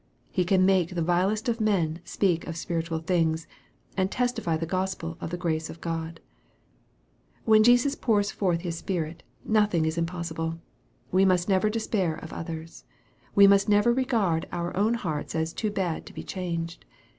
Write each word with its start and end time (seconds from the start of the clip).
He 0.31 0.45
can 0.45 0.65
make 0.65 0.95
the 0.95 1.03
vilest 1.03 1.47
of 1.47 1.61
men 1.61 1.99
speak 2.03 2.47
of 2.47 2.57
spirit 2.57 2.87
ual 2.87 3.05
things, 3.05 3.45
and 3.95 4.09
testify 4.09 4.57
the 4.57 4.65
Gospel 4.65 5.15
of 5.21 5.29
the 5.29 5.37
grace 5.37 5.69
of 5.69 5.79
God. 5.79 6.19
When 7.45 7.61
Jesus 7.63 7.93
pours 7.93 8.31
forth 8.31 8.61
His 8.61 8.75
Spirit, 8.79 9.21
nothing 9.45 9.85
is 9.85 9.97
impos 9.97 10.33
sible. 10.33 10.57
We 11.11 11.23
must 11.23 11.47
never 11.47 11.69
despair 11.69 12.15
of 12.15 12.33
others. 12.33 12.83
We 13.35 13.45
must 13.45 13.69
never 13.69 13.93
regard 13.93 14.47
our 14.51 14.75
own 14.75 14.95
hearts 14.95 15.35
as 15.35 15.53
too 15.53 15.69
bad 15.69 16.07
to 16.07 16.13
be 16.15 16.23
changed. 16.23 16.83